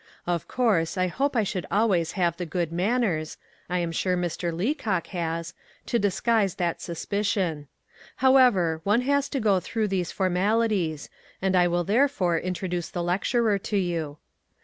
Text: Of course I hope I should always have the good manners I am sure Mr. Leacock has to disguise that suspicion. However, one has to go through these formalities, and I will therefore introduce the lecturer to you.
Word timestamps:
Of 0.25 0.47
course 0.47 0.97
I 0.97 1.05
hope 1.05 1.35
I 1.35 1.43
should 1.43 1.67
always 1.69 2.13
have 2.13 2.35
the 2.35 2.45
good 2.47 2.71
manners 2.71 3.37
I 3.69 3.77
am 3.77 3.91
sure 3.91 4.17
Mr. 4.17 4.51
Leacock 4.51 5.05
has 5.13 5.53
to 5.85 5.99
disguise 5.99 6.55
that 6.55 6.81
suspicion. 6.81 7.67
However, 8.15 8.81
one 8.83 9.01
has 9.01 9.29
to 9.29 9.39
go 9.39 9.59
through 9.59 9.89
these 9.89 10.11
formalities, 10.11 11.07
and 11.39 11.55
I 11.55 11.67
will 11.67 11.83
therefore 11.83 12.39
introduce 12.39 12.89
the 12.89 13.03
lecturer 13.03 13.59
to 13.59 13.77
you. 13.77 14.17